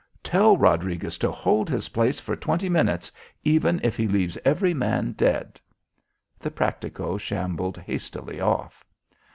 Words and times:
Tell 0.23 0.57
Rodriguez 0.57 1.19
to 1.19 1.29
hold 1.29 1.69
his 1.69 1.89
place 1.89 2.19
for 2.19 2.35
twenty 2.35 2.69
minutes, 2.69 3.11
even 3.43 3.79
if 3.83 3.95
he 3.97 4.07
leaves 4.07 4.35
every 4.43 4.73
man 4.73 5.11
dead." 5.11 5.59
The 6.39 6.49
practico 6.49 7.19
shambled 7.19 7.77
hastily 7.77 8.39
off. 8.41 8.83